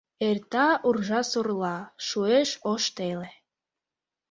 Эрта 0.27 0.67
уржа-сорла, 0.87 1.77
шуэш 2.07 2.49
ош 2.71 2.83
теле. 2.95 3.29